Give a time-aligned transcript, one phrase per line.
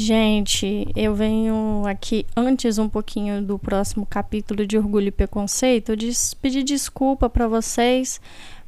[0.00, 6.12] Gente, eu venho aqui antes um pouquinho do próximo capítulo de Orgulho e Preconceito, de
[6.40, 8.20] pedir desculpa para vocês,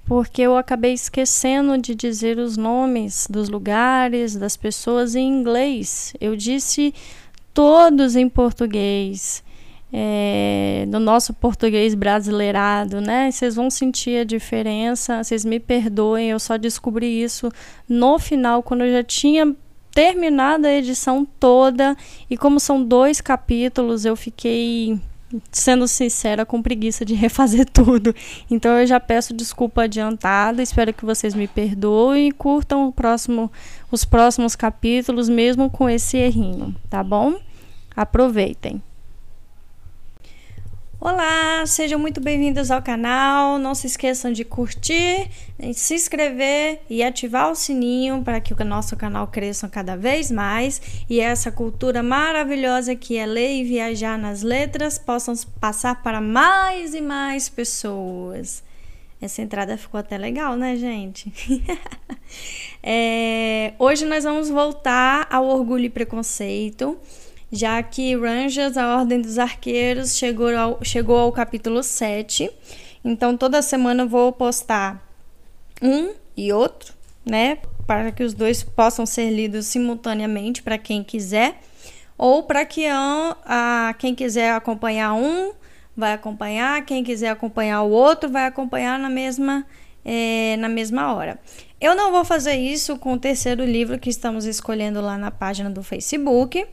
[0.04, 6.12] porque eu acabei esquecendo de dizer os nomes dos lugares, das pessoas em inglês.
[6.21, 6.93] Eu disse
[7.54, 9.44] todos em português.
[9.92, 13.31] É, no nosso português brasileirado, né?
[13.31, 17.52] Vocês vão sentir a diferença, vocês me perdoem, eu só descobri isso
[17.88, 19.56] no final, quando eu já tinha
[19.93, 21.97] terminada a edição toda
[22.29, 24.98] e como são dois capítulos, eu fiquei
[25.53, 28.15] sendo sincera com preguiça de refazer tudo.
[28.51, 33.51] Então eu já peço desculpa adiantada, espero que vocês me perdoem e curtam próximo,
[33.91, 37.39] os próximos capítulos mesmo com esse errinho, tá bom?
[37.95, 38.83] Aproveitem.
[41.03, 43.59] Olá, sejam muito bem-vindos ao canal.
[43.59, 45.31] Não se esqueçam de curtir,
[45.73, 51.03] se inscrever e ativar o sininho para que o nosso canal cresça cada vez mais
[51.09, 56.95] e essa cultura maravilhosa que é ler e viajar nas letras possam passar para mais
[56.95, 58.62] e mais pessoas.
[59.23, 61.33] Essa entrada ficou até legal, né, gente?
[62.83, 66.98] é, hoje nós vamos voltar ao orgulho e preconceito
[67.53, 72.51] já que Rangers, a Ordem dos Arqueiros, chegou ao, chegou ao capítulo 7.
[73.05, 75.05] Então, toda semana eu vou postar
[75.83, 77.59] um e outro, né?
[77.87, 81.61] Para que os dois possam ser lidos simultaneamente para quem quiser.
[82.17, 85.53] Ou para que a, quem quiser acompanhar um
[85.97, 89.67] vai acompanhar, quem quiser acompanhar o outro vai acompanhar na mesma,
[90.05, 91.39] é, na mesma hora.
[91.81, 95.70] Eu não vou fazer isso com o terceiro livro que estamos escolhendo lá na página
[95.70, 96.67] do Facebook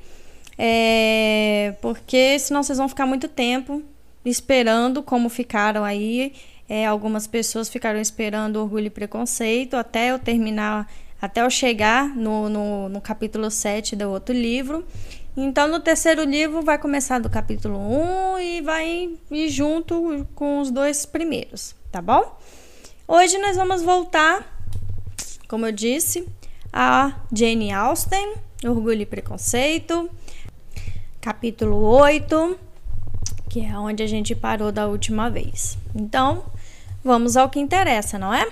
[0.58, 3.84] é, porque senão vocês vão ficar muito tempo
[4.26, 6.34] esperando, como ficaram aí.
[6.68, 10.92] É, algumas pessoas ficaram esperando Orgulho e Preconceito até eu terminar,
[11.22, 14.86] até eu chegar no, no, no capítulo 7 do outro livro.
[15.36, 20.72] Então, no terceiro livro, vai começar do capítulo 1 e vai ir junto com os
[20.72, 22.38] dois primeiros, tá bom?
[23.08, 24.60] Hoje nós vamos voltar,
[25.48, 26.28] como eu disse,
[26.74, 28.34] a Jane Austen,
[28.66, 30.10] Orgulho e Preconceito
[31.28, 32.58] capítulo 8,
[33.50, 35.78] que é onde a gente parou da última vez.
[35.94, 36.46] Então,
[37.04, 38.50] vamos ao que interessa, não é?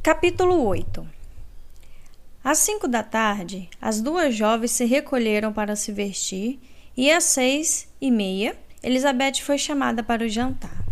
[0.00, 1.04] Capítulo 8
[2.44, 6.60] Às cinco da tarde, as duas jovens se recolheram para se vestir
[6.96, 10.84] e às seis e meia, Elizabeth foi chamada para o jantar.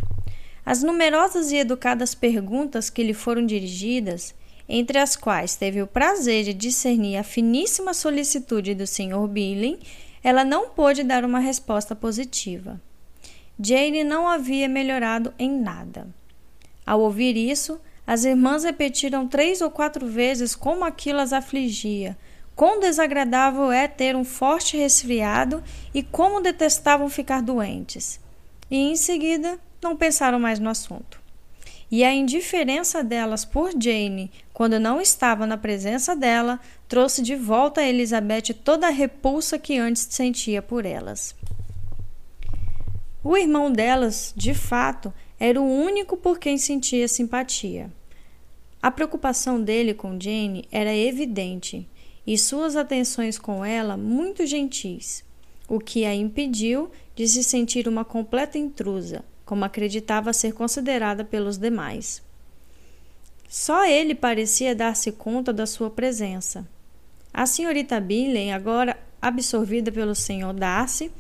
[0.67, 4.35] As numerosas e educadas perguntas que lhe foram dirigidas
[4.73, 9.27] entre as quais teve o prazer de discernir a finíssima solicitude do Sr.
[9.29, 9.81] Billing,
[10.23, 12.81] ela não pôde dar uma resposta positiva.
[13.61, 16.07] Jane não havia melhorado em nada.
[16.87, 22.17] Ao ouvir isso, as irmãs repetiram três ou quatro vezes como aquilo as afligia,
[22.55, 28.21] quão desagradável é ter um forte resfriado e como detestavam ficar doentes.
[28.71, 31.21] E em seguida não pensaram mais no assunto
[31.91, 37.81] e a indiferença delas por Jane quando não estava na presença dela trouxe de volta
[37.81, 41.35] a Elizabeth toda a repulsa que antes sentia por elas.
[43.25, 47.91] O irmão delas, de fato, era o único por quem sentia simpatia.
[48.83, 51.89] A preocupação dele com Jane era evidente
[52.27, 55.25] e suas atenções com ela muito gentis,
[55.71, 61.57] o que a impediu de se sentir uma completa intrusa, como acreditava ser considerada pelos
[61.57, 62.21] demais.
[63.51, 66.65] Só ele parecia dar-se conta da sua presença.
[67.35, 71.11] A senhorita Binley, agora absorvida pelo senhor Darcy,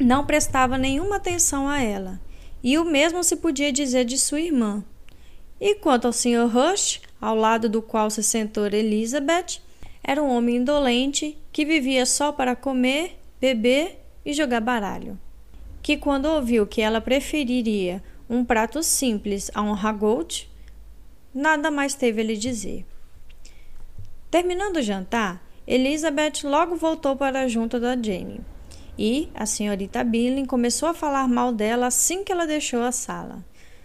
[0.00, 2.18] não prestava nenhuma atenção a ela,
[2.62, 4.82] e o mesmo se podia dizer de sua irmã.
[5.60, 6.48] E quanto ao Sr.
[6.50, 9.60] Rush, ao lado do qual se sentou Elizabeth,
[10.02, 15.18] era um homem indolente que vivia só para comer, beber e jogar baralho
[15.86, 20.50] que, quando ouviu que ela preferiria um prato simples a um ragout,
[21.36, 22.86] nada mais teve a lhe dizer.
[24.30, 28.40] Terminando o jantar, Elizabeth logo voltou para junto da Jane
[28.98, 33.44] e a senhorita Billing começou a falar mal dela assim que ela deixou a sala.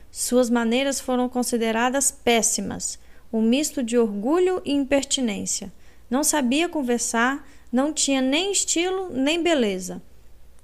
[0.09, 2.98] Suas maneiras foram consideradas péssimas,
[3.31, 5.71] um misto de orgulho e impertinência.
[6.09, 10.01] Não sabia conversar, não tinha nem estilo nem beleza.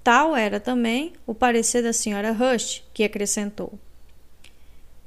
[0.04, 3.78] Tal era também o parecer da senhora Rush, que acrescentou: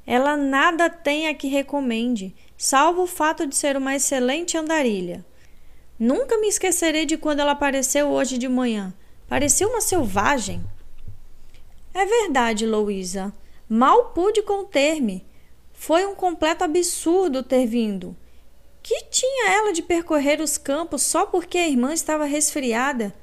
[0.05, 5.25] Ela nada tem a que recomende, salvo o fato de ser uma excelente andarilha.
[5.97, 8.93] Nunca me esquecerei de quando ela apareceu hoje de manhã.
[9.27, 10.63] Parecia uma selvagem.
[11.93, 13.31] É verdade, Louisa.
[13.69, 15.25] Mal pude conter-me.
[15.71, 18.17] Foi um completo absurdo ter vindo.
[18.83, 23.13] Que tinha ela de percorrer os campos só porque a irmã estava resfriada?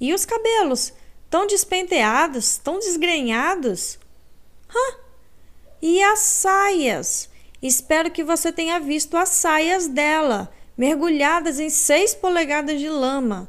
[0.00, 0.92] E os cabelos,
[1.28, 3.98] tão despenteados, tão desgrenhados?
[4.68, 5.09] Hã?
[5.82, 7.28] E as saias?
[7.62, 13.48] Espero que você tenha visto as saias dela, mergulhadas em seis polegadas de lama.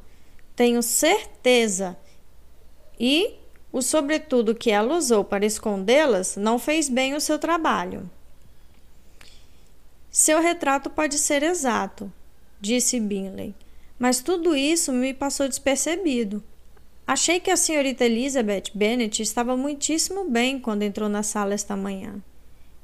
[0.56, 1.98] Tenho certeza.
[3.00, 3.36] E
[3.72, 8.10] o sobretudo que ela usou para escondê-las não fez bem o seu trabalho.
[10.10, 12.12] Seu retrato pode ser exato,
[12.60, 13.56] disse Binley,
[13.98, 16.44] mas tudo isso me passou despercebido.
[17.06, 22.22] Achei que a senhorita Elizabeth Bennet estava muitíssimo bem quando entrou na sala esta manhã.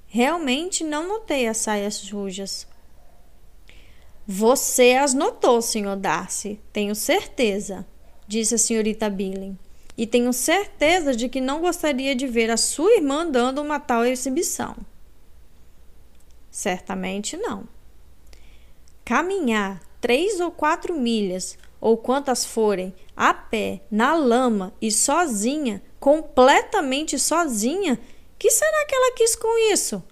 [0.07, 2.67] Realmente não notei as saias sujas.
[4.25, 5.95] Você as notou, Sr.
[5.95, 7.85] Darcy, tenho certeza,
[8.27, 9.57] disse a senhorita Billing.
[9.97, 14.05] E tenho certeza de que não gostaria de ver a sua irmã dando uma tal
[14.05, 14.75] exibição.
[16.51, 17.67] Certamente não.
[19.03, 27.17] Caminhar três ou quatro milhas, ou quantas forem, a pé, na lama e sozinha, completamente
[27.17, 27.99] sozinha,
[28.37, 30.03] que será que ela quis com isso?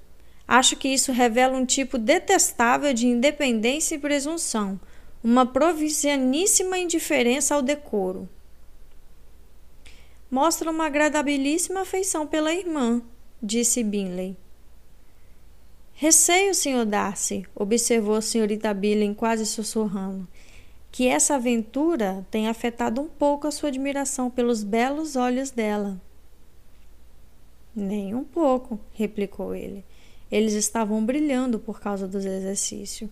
[0.48, 4.80] Acho que isso revela um tipo detestável de independência e presunção,
[5.24, 8.30] uma provincianíssima indiferença ao decoro.
[10.30, 13.02] Mostra uma agradabilíssima afeição pela irmã,
[13.42, 14.38] disse Binley.
[15.94, 16.86] Receio, Sr.
[16.86, 20.28] Darcy, observou a senhorita Billing quase sussurrando,
[20.96, 26.02] que essa aventura tenha afetado um pouco a sua admiração pelos belos olhos dela.
[27.76, 29.84] Nem um pouco, replicou ele.
[30.32, 33.10] Eles estavam brilhando por causa do exercício.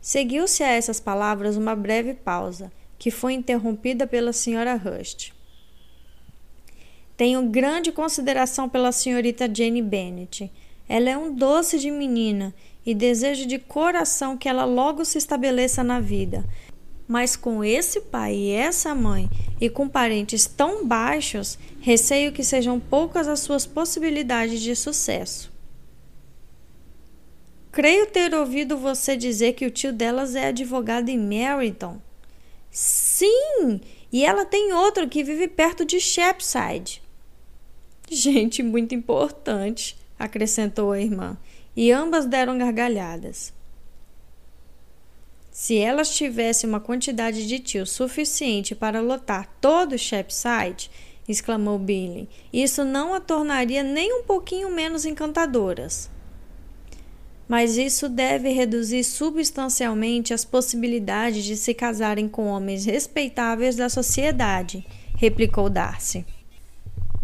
[0.00, 5.30] Seguiu-se a essas palavras uma breve pausa, que foi interrompida pela senhora Hurst.
[7.16, 10.50] Tenho grande consideração pela senhorita Jane Bennet
[10.88, 12.54] ela é um doce de menina
[12.84, 16.44] e desejo de coração que ela logo se estabeleça na vida.
[17.06, 19.30] Mas com esse pai e essa mãe,
[19.60, 25.50] e com parentes tão baixos, receio que sejam poucas as suas possibilidades de sucesso.
[27.72, 32.00] Creio ter ouvido você dizer que o tio delas é advogado em Meryton.
[32.70, 33.80] Sim,
[34.12, 37.02] e ela tem outro que vive perto de Shepside.
[38.10, 41.36] Gente muito importante acrescentou a irmã,
[41.78, 43.52] e ambas deram gargalhadas.
[45.48, 50.90] Se elas tivessem uma quantidade de tio suficiente para lotar todo o Shepside,
[51.28, 56.10] exclamou Billy, isso não a tornaria nem um pouquinho menos encantadoras.
[57.46, 64.84] Mas isso deve reduzir substancialmente as possibilidades de se casarem com homens respeitáveis da sociedade,
[65.16, 66.26] replicou Darcy.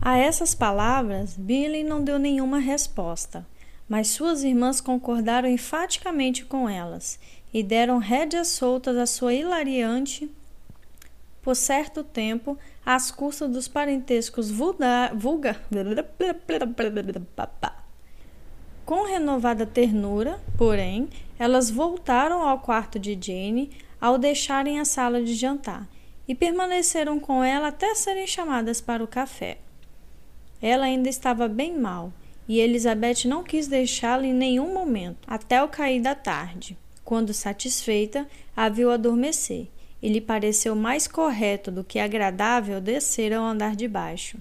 [0.01, 3.45] A essas palavras, Billy não deu nenhuma resposta,
[3.89, 7.19] mas suas irmãs concordaram enfaticamente com elas
[7.53, 10.31] e deram rédeas soltas à sua hilariante,
[11.43, 15.61] por certo tempo, às custas dos parentescos vulga
[18.85, 21.09] com renovada ternura, porém,
[21.39, 23.71] elas voltaram ao quarto de Jane
[24.01, 25.89] ao deixarem a sala de jantar
[26.29, 29.59] e permaneceram com ela até serem chamadas para o café.
[30.61, 32.13] Ela ainda estava bem mal
[32.49, 38.29] e Elizabeth não quis deixá-la em nenhum momento, até o cair da tarde, quando, satisfeita,
[38.57, 39.69] a viu adormecer
[40.03, 44.39] e lhe pareceu mais correto do que agradável descer ao andar de baixo.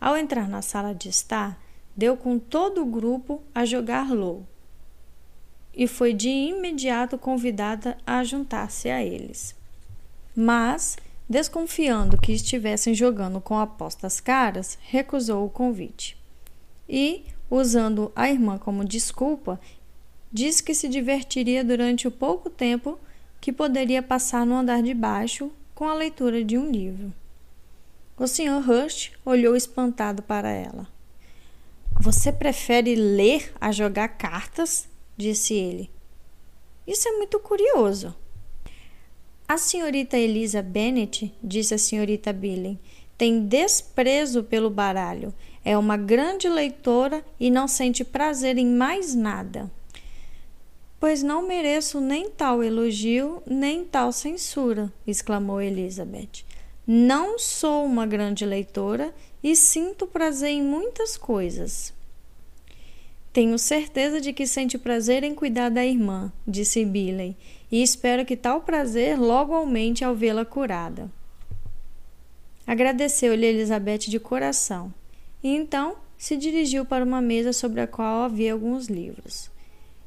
[0.00, 1.58] Ao entrar na sala de estar,
[1.96, 4.46] deu com todo o grupo a jogar low
[5.74, 9.54] e foi de imediato convidada a juntar-se a eles.
[10.34, 10.96] Mas
[11.28, 16.16] Desconfiando que estivessem jogando com apostas caras, recusou o convite.
[16.88, 19.60] E, usando a irmã como desculpa,
[20.32, 22.98] disse que se divertiria durante o pouco tempo
[23.40, 27.12] que poderia passar no andar de baixo com a leitura de um livro.
[28.18, 28.68] O Sr.
[28.68, 30.88] Hurst olhou espantado para ela.
[32.00, 34.88] Você prefere ler a jogar cartas?
[35.16, 35.90] disse ele.
[36.86, 38.14] Isso é muito curioso.
[39.48, 42.78] A senhorita Elisa Bennet, disse a senhorita Billing,
[43.16, 45.32] tem desprezo pelo baralho.
[45.68, 49.68] É uma grande leitora e não sente prazer em mais nada.
[51.00, 56.44] Pois não mereço nem tal elogio, nem tal censura, exclamou Elizabeth.
[56.86, 61.92] Não sou uma grande leitora e sinto prazer em muitas coisas.
[63.32, 67.36] Tenho certeza de que sente prazer em cuidar da irmã, disse Billy,
[67.72, 71.10] e espero que tal prazer logo aumente ao vê-la curada.
[72.64, 74.94] Agradeceu-lhe Elizabeth de coração,
[75.46, 79.48] e então se dirigiu para uma mesa sobre a qual havia alguns livros.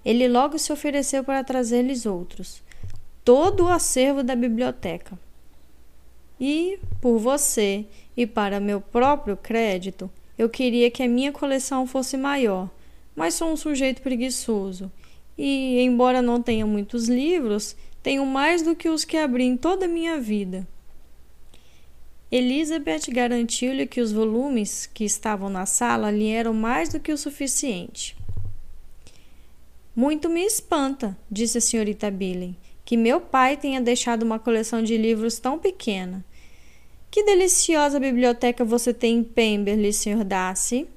[0.03, 2.61] ele logo se ofereceu para trazer-lhes outros,
[3.23, 5.17] todo o acervo da biblioteca.
[6.37, 7.85] E, por você
[8.17, 12.69] e para meu próprio crédito, eu queria que a minha coleção fosse maior,
[13.15, 14.91] mas sou um sujeito preguiçoso
[15.37, 19.85] e, embora não tenha muitos livros, tenho mais do que os que abri em toda
[19.85, 20.67] a minha vida.
[22.31, 27.17] Elizabeth garantiu-lhe que os volumes que estavam na sala lhe eram mais do que o
[27.17, 28.15] suficiente.
[29.95, 32.55] Muito me espanta, disse a senhorita Billy,
[32.85, 36.23] que meu pai tenha deixado uma coleção de livros tão pequena.
[37.11, 40.23] Que deliciosa biblioteca você tem em Pemberley, Sr.
[40.23, 40.87] Darcy.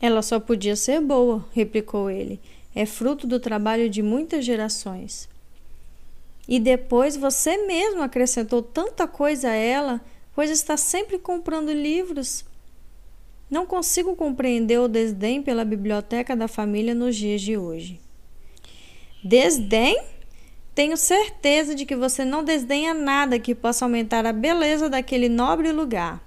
[0.00, 2.38] Ela só podia ser boa, replicou ele
[2.74, 5.28] é fruto do trabalho de muitas gerações.
[6.48, 10.00] E depois você mesmo acrescentou tanta coisa a ela,
[10.34, 12.44] pois está sempre comprando livros.
[13.50, 18.00] Não consigo compreender o desdém pela biblioteca da família nos dias de hoje.
[19.22, 20.02] Desdém?
[20.74, 25.70] Tenho certeza de que você não desdenha nada que possa aumentar a beleza daquele nobre
[25.70, 26.22] lugar.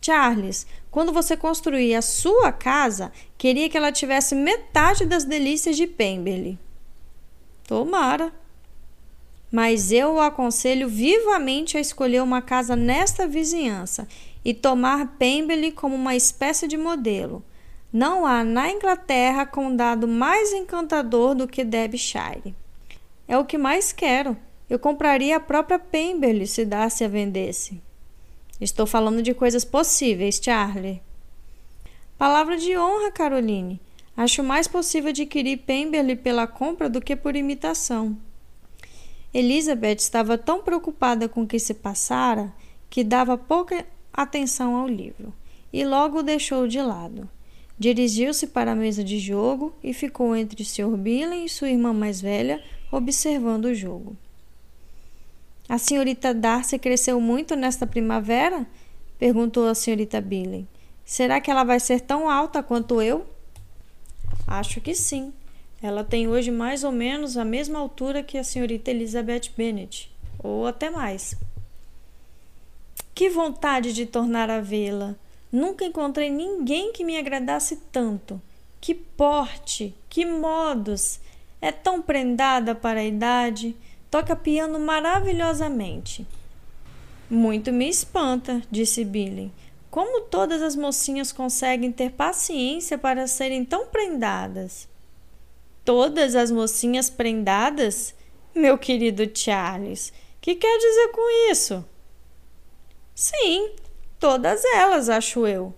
[0.00, 5.86] Charles, quando você construir a sua casa, queria que ela tivesse metade das delícias de
[5.86, 6.58] Pemberley.
[7.66, 8.32] Tomara.
[9.54, 14.08] Mas eu o aconselho vivamente a escolher uma casa nesta vizinhança
[14.44, 17.40] e tomar Pemberley como uma espécie de modelo.
[17.92, 22.52] Não há na Inglaterra condado mais encantador do que Derbyshire.
[23.28, 24.36] É o que mais quero.
[24.68, 27.80] Eu compraria a própria Pemberley se Darcy a vendesse.
[28.60, 31.00] Estou falando de coisas possíveis, Charlie.
[32.18, 33.80] Palavra de honra, Caroline.
[34.16, 38.18] Acho mais possível adquirir Pemberley pela compra do que por imitação.
[39.34, 42.54] Elizabeth estava tão preocupada com o que se passara
[42.88, 45.34] que dava pouca atenção ao livro
[45.72, 47.28] e logo o deixou de lado.
[47.76, 50.96] Dirigiu-se para a mesa de jogo e ficou entre o Sr.
[50.96, 52.62] Billen e sua irmã mais velha,
[52.92, 54.16] observando o jogo.
[55.68, 58.64] A senhorita Darcy cresceu muito nesta primavera?
[59.18, 60.68] perguntou a senhorita Billy.
[61.04, 63.26] Será que ela vai ser tão alta quanto eu?
[64.46, 65.32] Acho que sim.
[65.84, 70.10] Ela tem hoje mais ou menos a mesma altura que a senhorita Elizabeth Bennet,
[70.42, 71.36] ou até mais.
[73.14, 75.14] Que vontade de tornar a vê-la!
[75.52, 78.40] Nunca encontrei ninguém que me agradasse tanto.
[78.80, 81.20] Que porte, que modos!
[81.60, 83.76] É tão prendada para a idade
[84.10, 86.26] Toca piano maravilhosamente.
[87.28, 89.52] Muito me espanta, disse Billy.
[89.90, 94.88] Como todas as mocinhas conseguem ter paciência para serem tão prendadas?
[95.84, 98.14] Todas as mocinhas prendadas?
[98.54, 101.84] Meu querido Charles, que quer dizer com isso?
[103.14, 103.70] Sim,
[104.18, 105.74] todas elas, acho eu.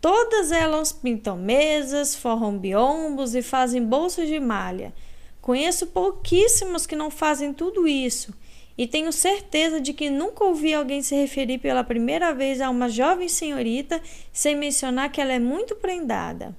[0.00, 4.92] Todas elas pintam mesas, forram biombos e fazem bolsas de malha
[5.40, 8.34] Conheço pouquíssimos que não fazem tudo isso
[8.76, 12.88] e tenho certeza de que nunca ouvi alguém se referir pela primeira vez a uma
[12.88, 14.00] jovem senhorita
[14.32, 16.56] sem mencionar que ela é muito prendada.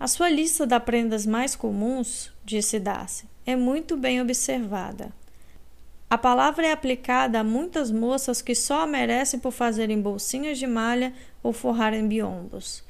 [0.00, 5.12] A sua lista das prendas mais comuns, disse Darcy, é muito bem observada.
[6.08, 10.66] A palavra é aplicada a muitas moças que só a merecem por fazerem bolsinhas de
[10.66, 12.82] malha ou forrarem biombos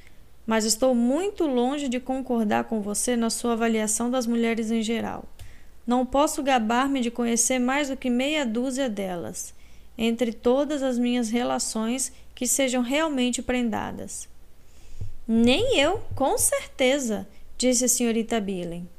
[0.50, 5.24] mas estou muito longe de concordar com você na sua avaliação das mulheres em geral.
[5.86, 9.54] Não posso gabar-me de conhecer mais do que meia dúzia delas,
[9.96, 14.28] entre todas as minhas relações que sejam realmente prendadas.
[15.32, 17.24] Nem eu, com certeza,
[17.56, 18.90] disse a senhorita Billen.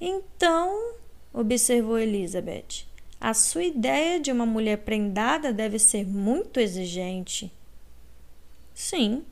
[0.00, 0.94] Então,
[1.34, 2.86] observou Elizabeth,
[3.20, 7.52] a sua ideia de uma mulher prendada deve ser muito exigente.
[8.72, 9.24] Sim,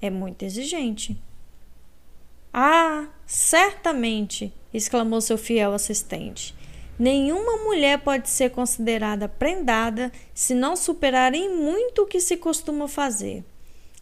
[0.00, 1.20] é muito exigente.
[2.52, 4.52] Ah, certamente!
[4.72, 6.54] exclamou seu fiel assistente.
[6.96, 12.86] Nenhuma mulher pode ser considerada prendada se não superar em muito o que se costuma
[12.86, 13.44] fazer.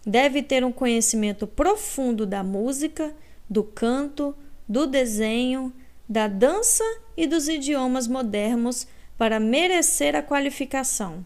[0.05, 3.15] Deve ter um conhecimento profundo da música,
[3.49, 4.35] do canto,
[4.69, 5.73] do desenho,
[6.09, 6.85] da dança
[7.17, 11.25] e dos idiomas modernos para merecer a qualificação.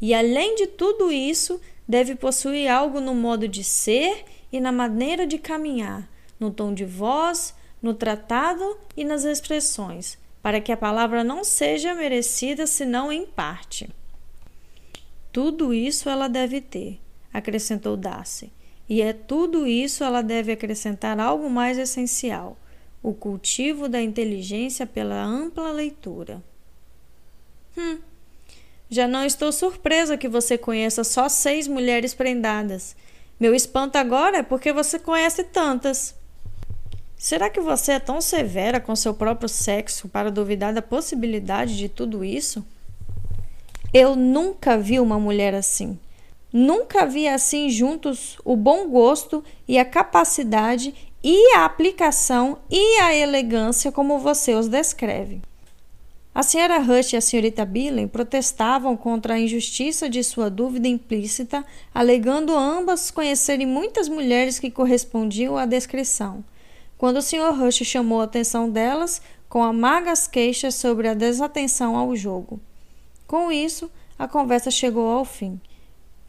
[0.00, 5.26] E além de tudo isso, deve possuir algo no modo de ser e na maneira
[5.26, 11.24] de caminhar, no tom de voz, no tratado e nas expressões, para que a palavra
[11.24, 13.88] não seja merecida senão em parte.
[15.32, 17.00] Tudo isso ela deve ter,
[17.32, 18.52] acrescentou Darcy,
[18.88, 22.56] e é tudo isso ela deve acrescentar algo mais essencial:
[23.02, 26.42] o cultivo da inteligência pela ampla leitura.
[27.76, 27.98] Hum,
[28.90, 32.94] já não estou surpresa que você conheça só seis mulheres prendadas.
[33.40, 36.14] Meu espanto agora é porque você conhece tantas.
[37.16, 41.88] Será que você é tão severa com seu próprio sexo para duvidar da possibilidade de
[41.88, 42.62] tudo isso?
[43.94, 45.98] Eu nunca vi uma mulher assim.
[46.52, 50.94] Nunca vi assim juntos o bom gosto e a capacidade
[51.24, 55.40] e a aplicação e a elegância como você os descreve.
[56.34, 61.64] A senhora Rush e a senhorita Billen protestavam contra a injustiça de sua dúvida implícita,
[61.94, 66.42] alegando ambas conhecerem muitas mulheres que correspondiam à descrição.
[66.96, 67.52] Quando o Sr.
[67.54, 72.58] Rush chamou a atenção delas com amargas queixas sobre a desatenção ao jogo.
[73.26, 75.60] Com isso, a conversa chegou ao fim,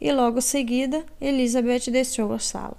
[0.04, 2.76] e logo seguida Elizabeth deixou a sala.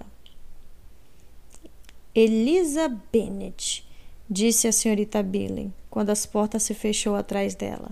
[2.14, 3.84] Elisa Bennet,
[4.30, 7.90] disse a senhorita Billen, quando as portas se fechou atrás dela.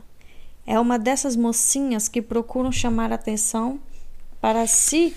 [0.65, 3.81] É uma dessas mocinhas que procuram chamar atenção
[4.41, 5.17] para si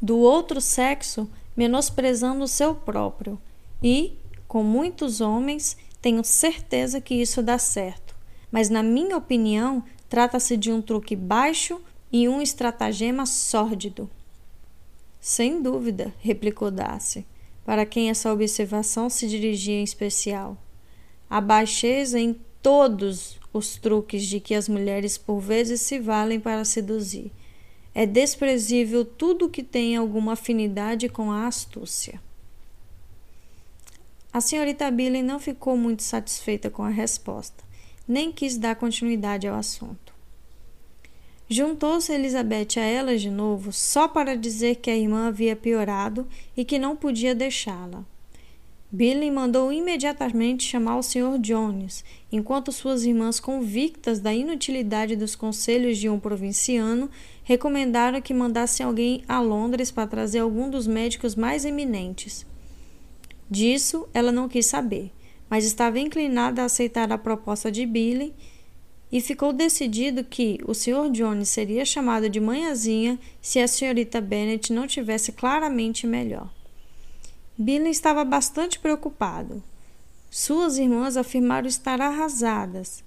[0.00, 3.36] do outro sexo, menosprezando o seu próprio.
[3.82, 4.16] E,
[4.46, 8.14] com muitos homens, tenho certeza que isso dá certo.
[8.52, 11.80] Mas, na minha opinião, trata-se de um truque baixo
[12.12, 14.10] e um estratagema sórdido.
[15.20, 17.26] Sem dúvida, replicou Darcy
[17.64, 20.56] para quem essa observação se dirigia em especial.
[21.28, 26.64] A baixeza em todos os truques de que as mulheres por vezes se valem para
[26.64, 27.30] seduzir.
[27.94, 32.20] É desprezível tudo que tem alguma afinidade com a astúcia.
[34.32, 37.64] A senhorita Billy não ficou muito satisfeita com a resposta,
[38.06, 40.14] nem quis dar continuidade ao assunto.
[41.52, 46.64] Juntou-se Elizabeth a ela de novo, só para dizer que a irmã havia piorado e
[46.64, 48.04] que não podia deixá-la.
[48.88, 51.40] Billy mandou imediatamente chamar o Sr.
[51.40, 57.10] Jones, enquanto suas irmãs, convictas da inutilidade dos conselhos de um provinciano,
[57.42, 62.46] recomendaram que mandassem alguém a Londres para trazer algum dos médicos mais eminentes.
[63.50, 65.10] Disso ela não quis saber,
[65.48, 68.32] mas estava inclinada a aceitar a proposta de Billy
[69.10, 71.10] e ficou decidido que o Sr.
[71.10, 76.48] Jones seria chamado de manhãzinha se a senhorita Bennet não tivesse claramente melhor.
[77.58, 79.62] Billy estava bastante preocupado.
[80.30, 83.02] Suas irmãs afirmaram estar arrasadas.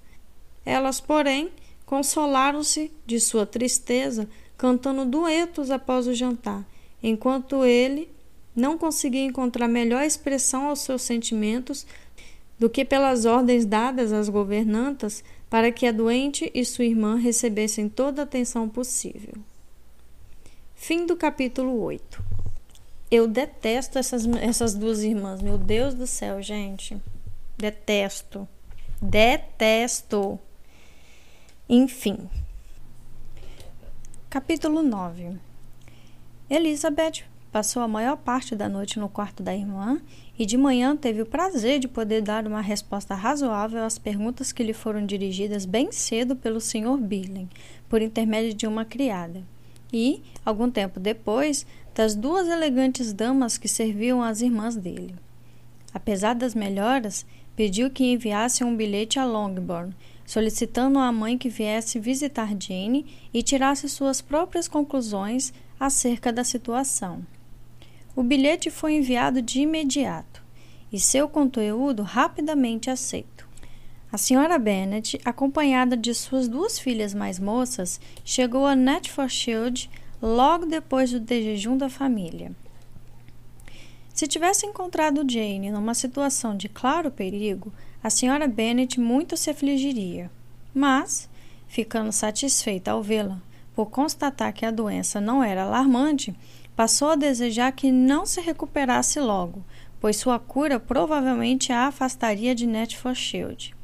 [0.64, 1.50] Elas, porém,
[1.86, 6.64] consolaram-se de sua tristeza cantando duetos após o jantar,
[7.02, 8.08] enquanto ele
[8.54, 11.86] não conseguia encontrar melhor expressão aos seus sentimentos
[12.58, 17.88] do que pelas ordens dadas às governantas para que a doente e sua irmã recebessem
[17.88, 19.34] toda a atenção possível.
[20.74, 22.24] Fim do capítulo 8.
[23.08, 27.00] Eu detesto essas, essas duas irmãs, meu Deus do céu, gente.
[27.56, 28.48] Detesto.
[29.00, 30.40] Detesto.
[31.68, 32.28] Enfim.
[34.28, 35.38] Capítulo 9.
[36.50, 37.22] Elizabeth
[37.54, 40.00] passou a maior parte da noite no quarto da irmã
[40.36, 44.64] e de manhã teve o prazer de poder dar uma resposta razoável às perguntas que
[44.64, 46.96] lhe foram dirigidas bem cedo pelo Sr.
[46.98, 47.48] Billen,
[47.88, 49.44] por intermédio de uma criada.
[49.92, 51.64] E, algum tempo depois,
[51.94, 55.14] das duas elegantes damas que serviam às irmãs dele.
[55.92, 59.94] Apesar das melhoras, pediu que enviasse um bilhete a Longbourn,
[60.26, 67.24] solicitando à mãe que viesse visitar Jane e tirasse suas próprias conclusões acerca da situação.
[68.16, 70.42] O bilhete foi enviado de imediato
[70.92, 73.48] e seu conteúdo rapidamente aceito.
[74.12, 79.90] A senhora Bennet, acompanhada de suas duas filhas mais moças, chegou a Netfordshield
[80.22, 82.52] logo depois do desjejum da família.
[84.14, 90.30] Se tivesse encontrado Jane numa situação de claro perigo, a senhora Bennet muito se afligiria.
[90.72, 91.28] Mas,
[91.66, 93.42] ficando satisfeita ao vê-la,
[93.74, 96.32] por constatar que a doença não era alarmante,
[96.76, 99.64] passou a desejar que não se recuperasse logo,
[100.00, 103.74] pois sua cura provavelmente a afastaria de Netford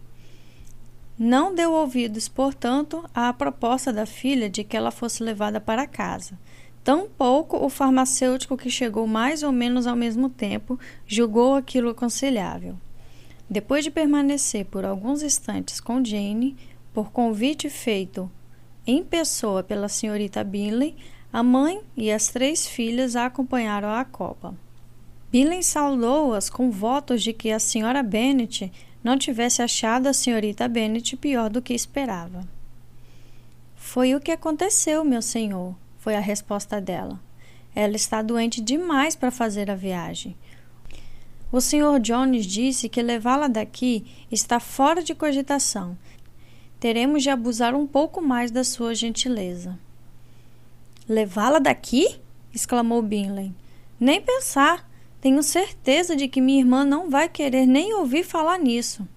[1.19, 6.39] Não deu ouvidos, portanto, à proposta da filha de que ela fosse levada para casa.
[6.83, 12.77] Tampouco o farmacêutico que chegou mais ou menos ao mesmo tempo julgou aquilo aconselhável.
[13.49, 16.57] Depois de permanecer por alguns instantes com Jane,
[16.93, 18.31] por convite feito
[18.87, 20.97] em pessoa pela senhorita Binley,
[21.33, 24.55] a mãe e as três filhas a acompanharam à copa.
[25.31, 31.17] Billen saudou-as com votos de que a senhora Bennet não tivesse achado a senhorita Bennet
[31.17, 32.47] pior do que esperava.
[33.77, 37.21] Foi o que aconteceu, meu senhor, foi a resposta dela.
[37.75, 40.37] Ela está doente demais para fazer a viagem.
[41.53, 45.97] O senhor Jones disse que levá-la daqui está fora de cogitação.
[46.81, 49.79] Teremos de abusar um pouco mais da sua gentileza.
[51.11, 52.21] Levá-la daqui?
[52.55, 53.53] exclamou Binley.
[53.99, 54.89] Nem pensar.
[55.21, 59.09] Tenho certeza de que minha irmã não vai querer nem ouvir falar nisso.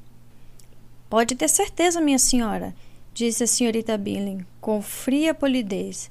[1.07, 2.73] Pode ter certeza, minha senhora,
[3.13, 6.09] disse a senhorita Billing, com fria polidez,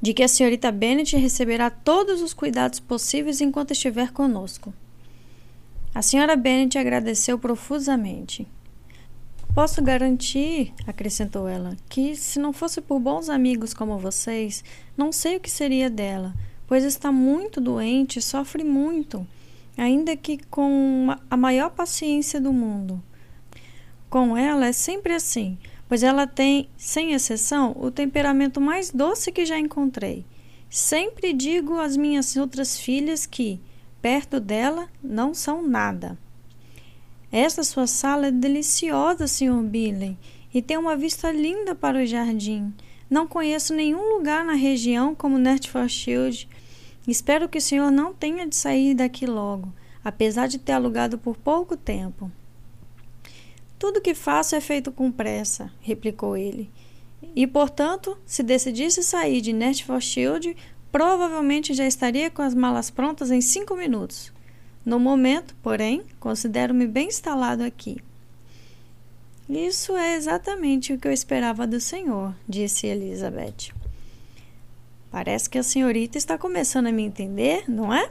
[0.00, 4.72] de que a senhorita Bennet receberá todos os cuidados possíveis enquanto estiver conosco.
[5.92, 8.46] A senhora Bennet agradeceu profusamente.
[9.54, 14.64] Posso garantir, acrescentou ela, que se não fosse por bons amigos como vocês,
[14.96, 16.34] não sei o que seria dela
[16.66, 19.26] pois está muito doente e sofre muito,
[19.76, 23.02] ainda que com a maior paciência do mundo.
[24.08, 29.44] Com ela é sempre assim, pois ela tem, sem exceção, o temperamento mais doce que
[29.44, 30.24] já encontrei.
[30.70, 33.60] Sempre digo às minhas outras filhas que,
[34.00, 36.18] perto dela, não são nada.
[37.36, 39.60] Esta sua sala é deliciosa, Sr.
[39.64, 40.16] Billy,
[40.54, 42.72] e tem uma vista linda para o jardim.
[43.10, 46.48] Não conheço nenhum lugar na região como Nertford
[47.08, 51.36] Espero que o senhor não tenha de sair daqui logo, apesar de ter alugado por
[51.36, 52.30] pouco tempo.
[53.80, 56.70] Tudo que faço é feito com pressa, replicou ele.
[57.34, 59.52] E, portanto, se decidisse sair de
[60.00, 60.56] Shield,
[60.92, 64.32] provavelmente já estaria com as malas prontas em cinco minutos.
[64.84, 67.96] No momento, porém, considero-me bem instalado aqui.
[69.48, 73.72] Isso é exatamente o que eu esperava do senhor, disse Elizabeth.
[75.10, 78.10] Parece que a senhorita está começando a me entender, não é?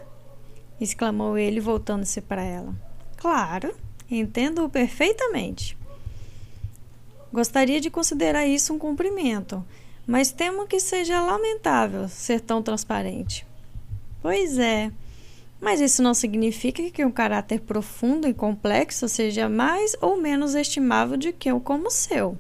[0.79, 2.73] exclamou ele, voltando-se para ela.
[3.17, 3.73] Claro,
[4.09, 5.77] entendo-o perfeitamente.
[7.31, 9.65] Gostaria de considerar isso um cumprimento,
[10.05, 13.45] mas temo que seja lamentável ser tão transparente.
[14.21, 14.91] Pois é,
[15.63, 21.17] mas isso não significa que um caráter profundo e complexo seja mais ou menos estimável
[21.17, 22.38] do que o como o seu.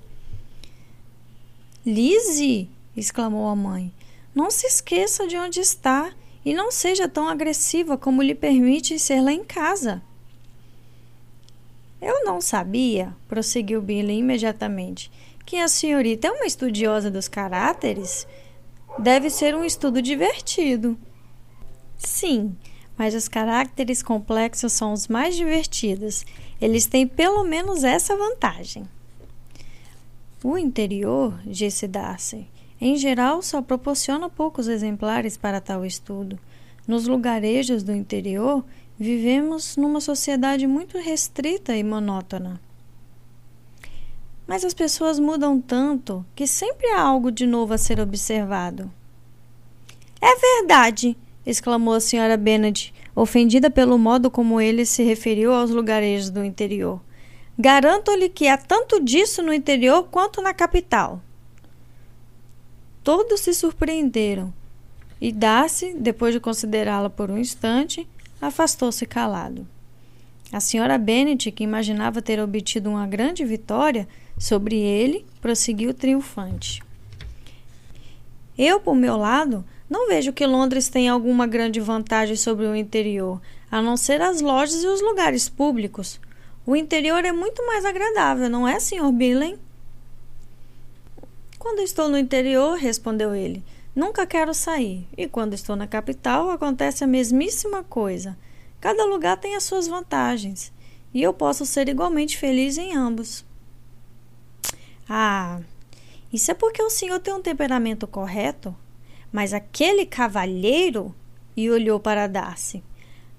[1.85, 2.69] Lizzie!
[2.97, 3.93] exclamou a mãe.
[4.35, 6.11] Não se esqueça de onde está
[6.43, 10.01] e não seja tão agressiva como lhe permite ser lá em casa.
[12.01, 15.09] Eu não sabia, prosseguiu Billy imediatamente,
[15.45, 18.27] que a senhorita é uma estudiosa dos caráteres.
[18.99, 20.97] Deve ser um estudo divertido.
[21.97, 22.53] Sim,
[22.97, 26.25] mas os caracteres complexos são os mais divertidos.
[26.61, 28.87] Eles têm pelo menos essa vantagem.
[30.43, 32.47] O interior, disse Darcy,
[32.79, 36.37] em geral, só proporciona poucos exemplares para tal estudo.
[36.85, 38.63] Nos lugarejos do interior,
[38.99, 42.59] vivemos numa sociedade muito restrita e monótona.
[44.45, 48.91] Mas as pessoas mudam tanto que sempre há algo de novo a ser observado.
[50.21, 51.17] É verdade!
[51.45, 57.01] Exclamou a senhora Bennet, ofendida pelo modo como ele se referiu aos lugarejos do interior.
[57.57, 61.21] Garanto-lhe que há tanto disso no interior quanto na capital.
[63.03, 64.53] Todos se surpreenderam
[65.23, 68.05] e Darcy, depois de considerá-la por um instante,
[68.41, 69.65] afastou-se calado.
[70.51, 74.05] A senhora Bennet, que imaginava ter obtido uma grande vitória
[74.37, 76.83] sobre ele, prosseguiu triunfante.
[78.57, 83.39] Eu, por meu lado, não vejo que Londres tenha alguma grande vantagem sobre o interior,
[83.69, 86.19] a não ser as lojas e os lugares públicos.
[86.65, 89.11] O interior é muito mais agradável, não é, Sr.
[89.11, 89.59] Billen?
[91.59, 93.63] Quando estou no interior, respondeu ele,
[93.95, 95.07] nunca quero sair.
[95.15, 98.35] E quando estou na capital, acontece a mesmíssima coisa.
[98.81, 100.73] Cada lugar tem as suas vantagens.
[101.13, 103.45] E eu posso ser igualmente feliz em ambos.
[105.07, 105.61] Ah,
[106.33, 108.75] isso é porque o senhor tem um temperamento correto.
[109.33, 111.13] Mas aquele cavalheiro.
[111.57, 112.81] E olhou para Darcy.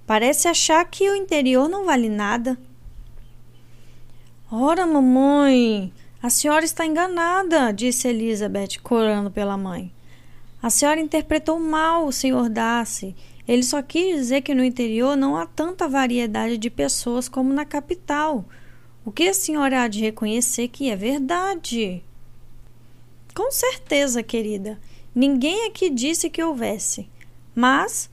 [0.07, 2.59] Parece achar que o interior não vale nada.
[4.53, 9.93] Ora, mamãe, a senhora está enganada, disse Elizabeth, corando pela mãe.
[10.63, 12.49] A senhora interpretou mal o Sr.
[12.49, 13.17] Darcy.
[13.47, 17.65] Ele só quis dizer que no interior não há tanta variedade de pessoas como na
[17.65, 18.45] capital.
[19.05, 22.03] O que a senhora há de reconhecer que é verdade?
[23.35, 24.79] Com certeza, querida.
[25.15, 27.09] Ninguém aqui disse que houvesse.
[27.55, 28.11] Mas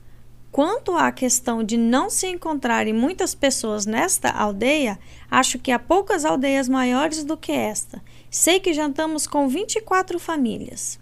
[0.52, 4.98] Quanto à questão de não se encontrarem muitas pessoas nesta aldeia,
[5.30, 8.02] acho que há poucas aldeias maiores do que esta.
[8.30, 11.00] Sei que jantamos com 24 famílias.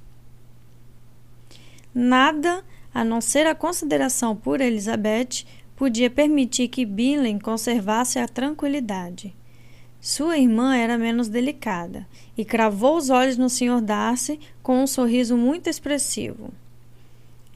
[1.92, 9.34] Nada, a não ser a consideração por Elizabeth, podia permitir que Billen conservasse a tranquilidade.
[10.00, 13.82] Sua irmã era menos delicada e cravou os olhos no Sr.
[13.82, 16.50] Darcy com um sorriso muito expressivo.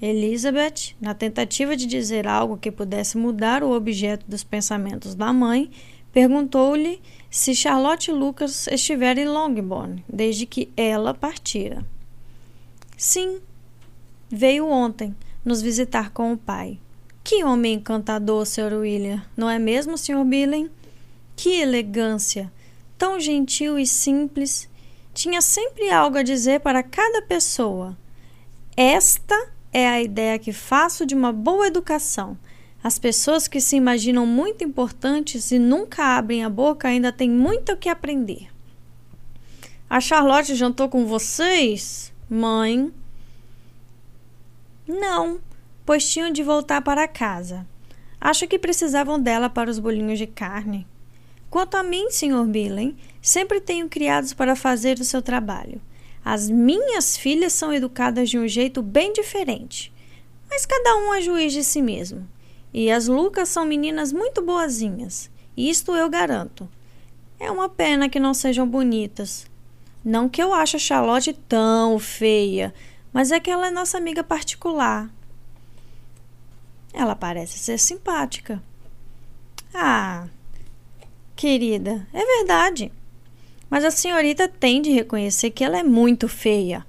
[0.00, 5.70] Elizabeth, na tentativa de dizer algo que pudesse mudar o objeto dos pensamentos da mãe,
[6.12, 11.84] perguntou-lhe se Charlotte Lucas estivera em Longbourn desde que ela partira.
[12.96, 13.40] Sim,
[14.28, 16.78] veio ontem nos visitar com o pai.
[17.22, 18.74] Que homem encantador, Sr.
[18.74, 20.24] William, não é mesmo, Sr.
[20.24, 20.70] Billen?
[21.36, 22.52] Que elegância!
[22.96, 24.68] Tão gentil e simples.
[25.12, 27.96] Tinha sempre algo a dizer para cada pessoa.
[28.76, 32.38] Esta é a ideia que faço de uma boa educação.
[32.82, 37.72] As pessoas que se imaginam muito importantes e nunca abrem a boca ainda têm muito
[37.72, 38.48] o que aprender.
[39.88, 42.92] A Charlotte jantou com vocês, mãe?
[44.86, 45.40] Não,
[45.86, 47.66] pois tinham de voltar para casa.
[48.20, 50.86] Acho que precisavam dela para os bolinhos de carne.
[51.54, 52.44] Quanto a mim, Sr.
[52.48, 55.80] Billen, sempre tenho criados para fazer o seu trabalho.
[56.24, 59.92] As minhas filhas são educadas de um jeito bem diferente,
[60.50, 62.28] mas cada um é juiz de si mesmo.
[62.72, 66.68] E as Lucas são meninas muito boazinhas, isto eu garanto.
[67.38, 69.46] É uma pena que não sejam bonitas.
[70.04, 72.74] Não que eu ache a Charlotte tão feia,
[73.12, 75.08] mas é que ela é nossa amiga particular.
[76.92, 78.60] Ela parece ser simpática.
[79.72, 80.26] Ah,
[81.36, 82.90] querida, é verdade.
[83.68, 86.86] Mas a senhorita tem de reconhecer que ela é muito feia.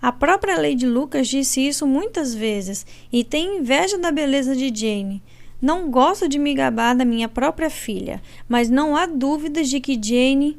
[0.00, 5.22] A própria Lady Lucas disse isso muitas vezes e tem inveja da beleza de Jane.
[5.60, 10.00] Não gosto de me gabar da minha própria filha, mas não há dúvidas de que
[10.00, 10.56] Jane.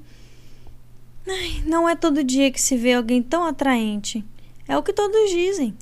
[1.25, 4.25] Ai, não é todo dia que se vê alguém tão atraente.
[4.67, 5.73] É o que todos dizem.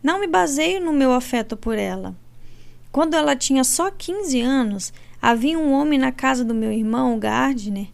[0.00, 2.14] Não me baseio no meu afeto por ela.
[2.94, 7.88] Quando ela tinha só 15 anos, havia um homem na casa do meu irmão, Gardner,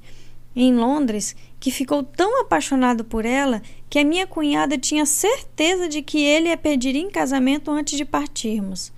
[0.55, 6.03] em Londres, que ficou tão apaixonado por ela que a minha cunhada tinha certeza de
[6.03, 8.93] que ele a pediria em casamento antes de partirmos.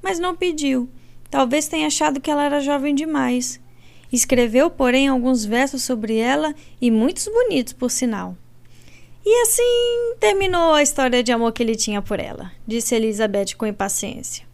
[0.00, 0.88] Mas não pediu.
[1.28, 3.60] Talvez tenha achado que ela era jovem demais.
[4.12, 8.36] Escreveu, porém, alguns versos sobre ela e muitos bonitos, por sinal.
[9.26, 13.66] E assim terminou a história de amor que ele tinha por ela, disse Elizabeth com
[13.66, 14.47] impaciência.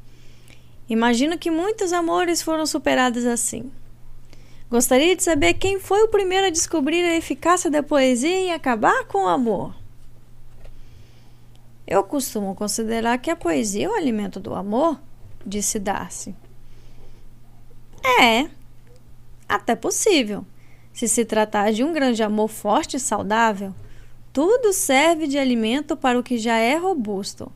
[0.88, 3.70] Imagino que muitos amores foram superados assim.
[4.70, 9.04] Gostaria de saber quem foi o primeiro a descobrir a eficácia da poesia e acabar
[9.04, 9.74] com o amor.
[11.86, 15.00] Eu costumo considerar que a poesia é o alimento do amor,
[15.44, 16.34] disse Darcy.
[18.20, 18.48] É,
[19.48, 20.44] até possível.
[20.92, 23.74] Se se tratar de um grande amor forte e saudável,
[24.32, 27.50] tudo serve de alimento para o que já é robusto.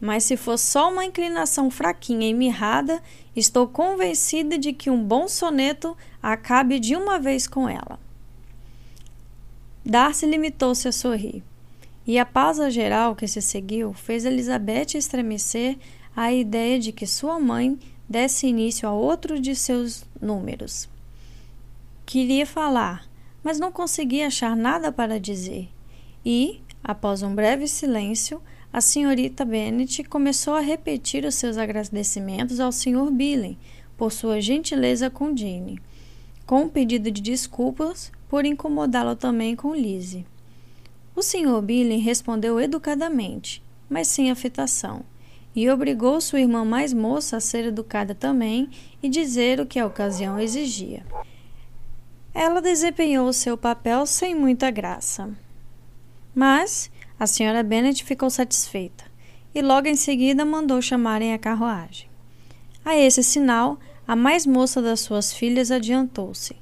[0.00, 3.02] Mas se for só uma inclinação fraquinha e mirrada,
[3.34, 7.98] estou convencida de que um bom soneto acabe de uma vez com ela.
[9.84, 11.42] Darcy limitou-se a sorrir,
[12.06, 15.78] e a pausa geral que se seguiu fez Elizabeth estremecer
[16.16, 17.78] à ideia de que sua mãe
[18.08, 20.88] desse início a outro de seus números.
[22.06, 23.08] Queria falar,
[23.42, 25.68] mas não conseguia achar nada para dizer.
[26.24, 28.40] E, após um breve silêncio,
[28.74, 33.08] a senhorita Bennet começou a repetir os seus agradecimentos ao Sr.
[33.12, 33.56] Billen
[33.96, 35.80] por sua gentileza com Jane,
[36.44, 40.26] com um pedido de desculpas por incomodá-lo também com Lizzie.
[41.14, 41.62] O Sr.
[41.62, 45.04] Billen respondeu educadamente, mas sem afetação,
[45.54, 48.68] e obrigou sua irmã mais moça a ser educada também
[49.00, 51.06] e dizer o que a ocasião exigia.
[52.34, 55.32] Ela desempenhou seu papel sem muita graça.
[56.34, 56.90] Mas
[57.24, 59.04] a senhora Bennet ficou satisfeita
[59.54, 62.06] e logo em seguida mandou chamarem a carruagem.
[62.84, 66.54] A esse sinal, a mais moça das suas filhas adiantou-se.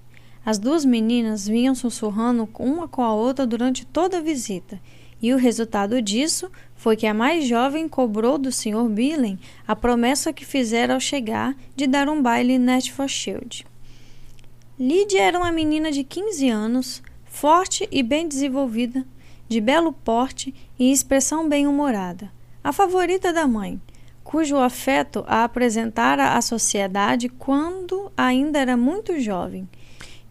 [0.47, 4.81] As duas meninas vinham sussurrando uma com a outra durante toda a visita,
[5.21, 8.89] e o resultado disso foi que a mais jovem cobrou do Sr.
[8.89, 13.65] Billen a promessa que fizera ao chegar de dar um baile em Netfordshire.
[14.79, 19.05] Lydia era uma menina de 15 anos, forte e bem desenvolvida,
[19.53, 22.33] de belo porte e expressão bem-humorada,
[22.65, 23.79] a favorita da mãe,
[24.25, 29.69] cujo afeto a apresentara à sociedade quando ainda era muito jovem.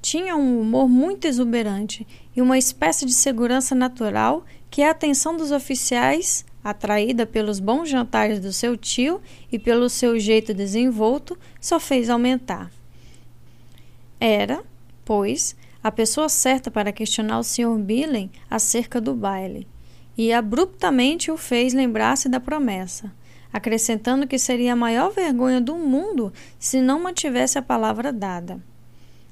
[0.02, 5.52] Tinha um humor muito exuberante e uma espécie de segurança natural que a atenção dos
[5.52, 12.10] oficiais, atraída pelos bons jantares do seu tio e pelo seu jeito desenvolto, só fez
[12.10, 12.72] aumentar.
[14.20, 14.64] Era,
[15.06, 17.78] pois, a pessoa certa para questionar o Sr.
[17.80, 19.68] Billen acerca do baile,
[20.16, 23.12] e abruptamente o fez lembrar-se da promessa,
[23.52, 28.62] acrescentando que seria a maior vergonha do mundo se não mantivesse a palavra dada.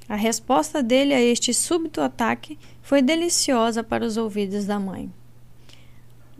[0.07, 5.11] A resposta dele a este súbito ataque foi deliciosa para os ouvidos da mãe.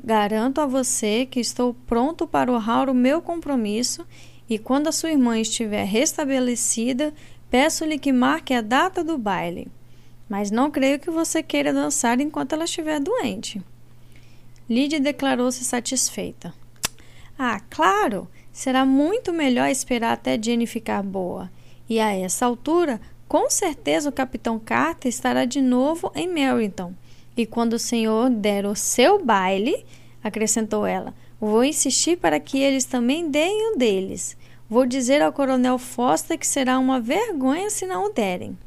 [0.04, 4.08] Garanto a você que estou pronto para honrar o meu compromisso
[4.50, 7.13] e quando a sua irmã estiver restabelecida,
[7.52, 9.67] peço-lhe que marque a data do baile
[10.30, 13.62] mas não creio que você queira dançar enquanto ela estiver doente.
[14.70, 16.54] Lydia declarou-se satisfeita.
[17.38, 18.28] Ah, claro!
[18.52, 21.50] será muito melhor esperar até Jenny ficar boa.
[21.88, 26.94] E a essa altura, com certeza o capitão Carter estará de novo em Merrington.
[27.38, 29.86] E quando o senhor der o seu baile,
[30.22, 34.36] acrescentou ela, vou insistir para que eles também deem o deles.
[34.70, 38.58] Vou dizer ao coronel Foster que será uma vergonha se não o derem.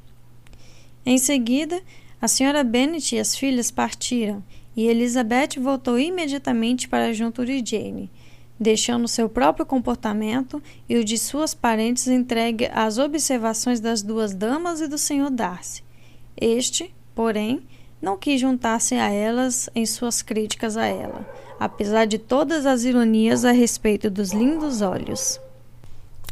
[1.05, 1.83] Em seguida,
[2.21, 4.43] a senhora Bennet e as filhas partiram,
[4.77, 8.11] e Elizabeth voltou imediatamente para junto de Jane,
[8.59, 14.81] deixando seu próprio comportamento e o de suas parentes entregue às observações das duas damas
[14.81, 15.83] e do senhor Darcy.
[16.41, 17.63] Este, porém,
[18.01, 23.45] não quis juntar-se a elas em suas críticas a ela, apesar de todas as ironias
[23.45, 25.41] a respeito dos lindos olhos.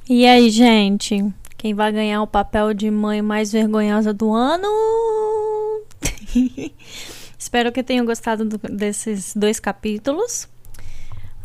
[0.08, 1.32] E aí, gente?
[1.60, 4.66] Quem vai ganhar o papel de mãe mais vergonhosa do ano?
[7.38, 10.48] Espero que tenham gostado do, desses dois capítulos.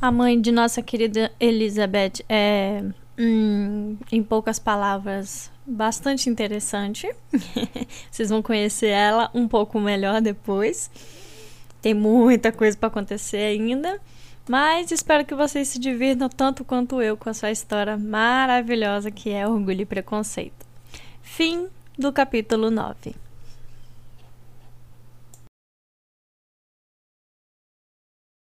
[0.01, 2.81] A mãe de nossa querida Elizabeth é,
[3.19, 7.13] hum, em poucas palavras, bastante interessante.
[8.09, 10.89] Vocês vão conhecer ela um pouco melhor depois.
[11.81, 13.99] Tem muita coisa para acontecer ainda.
[14.47, 19.31] Mas espero que vocês se divirtam tanto quanto eu com a sua história maravilhosa que
[19.31, 20.65] é Orgulho e Preconceito.
[21.23, 23.24] Fim do capítulo 9.